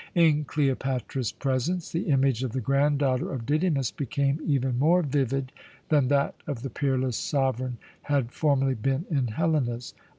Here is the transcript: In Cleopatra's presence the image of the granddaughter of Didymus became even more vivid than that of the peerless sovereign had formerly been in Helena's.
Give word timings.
In 0.15 0.45
Cleopatra's 0.45 1.31
presence 1.31 1.91
the 1.91 2.07
image 2.07 2.41
of 2.41 2.53
the 2.53 2.59
granddaughter 2.59 3.31
of 3.31 3.45
Didymus 3.45 3.91
became 3.91 4.39
even 4.43 4.79
more 4.79 5.03
vivid 5.03 5.51
than 5.89 6.07
that 6.07 6.33
of 6.47 6.63
the 6.63 6.71
peerless 6.71 7.17
sovereign 7.17 7.77
had 8.01 8.31
formerly 8.31 8.73
been 8.73 9.05
in 9.11 9.27
Helena's. 9.27 9.93